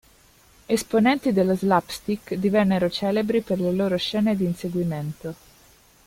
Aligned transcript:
Esponenti 0.67 1.31
dello 1.31 1.53
"slapstick", 1.55 2.33
divennero 2.33 2.89
celebri 2.89 3.41
per 3.41 3.59
le 3.59 3.71
loro 3.71 3.97
scene 3.97 4.35
di 4.35 4.45
inseguimento. 4.45 5.35